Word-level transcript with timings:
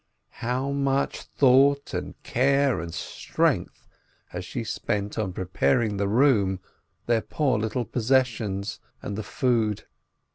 How 0.39 0.71
much 0.71 1.21
thought 1.21 1.93
and 1.93 2.15
care 2.23 2.79
and 2.79 2.91
strength 2.91 3.87
has 4.29 4.43
she 4.43 4.63
spent 4.63 5.19
on 5.19 5.31
preparing 5.31 5.97
the 5.97 6.07
room, 6.07 6.59
their 7.05 7.21
poor 7.21 7.59
little 7.59 7.85
possessions, 7.85 8.79
and 9.03 9.15
the 9.15 9.21
food 9.21 9.85